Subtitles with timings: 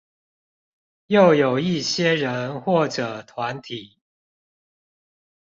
[1.05, 3.99] 又有一些人或者團體